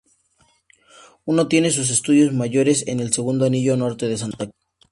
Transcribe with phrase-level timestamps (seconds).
[1.25, 4.55] Uno tiene sus estudios mayores en el segundo anillo norte de Santa Cruz.